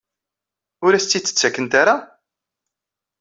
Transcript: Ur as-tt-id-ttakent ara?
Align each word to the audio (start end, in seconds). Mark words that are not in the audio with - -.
Ur 0.85 0.91
as-tt-id-ttakent 0.93 1.73
ara? 1.81 1.95